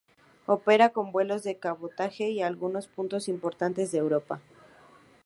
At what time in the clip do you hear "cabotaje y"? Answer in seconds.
1.59-2.41